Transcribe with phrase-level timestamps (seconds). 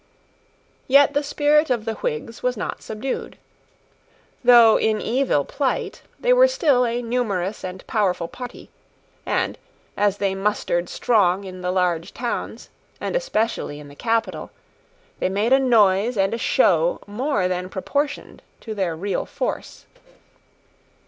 [0.87, 3.37] Yet the spirit of the Whigs was not subdued.
[4.43, 8.71] Though in evil plight, they were still a numerous and powerful party;
[9.27, 9.59] and
[9.95, 12.69] as they mustered strong in the large towns,
[12.99, 14.49] and especially in the capital,
[15.19, 19.85] they made a noise and a show more than proportioned to their real force.